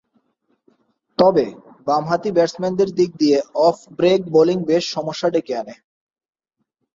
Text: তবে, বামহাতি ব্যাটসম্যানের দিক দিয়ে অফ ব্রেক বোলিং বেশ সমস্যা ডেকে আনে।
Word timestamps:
তবে, 1.19 1.45
বামহাতি 1.85 2.29
ব্যাটসম্যানের 2.31 2.89
দিক 2.95 3.11
দিয়ে 3.17 3.37
অফ 3.59 3.77
ব্রেক 3.97 4.21
বোলিং 4.29 4.57
বেশ 4.63 4.83
সমস্যা 4.91 5.27
ডেকে 5.29 5.53
আনে। 5.57 5.75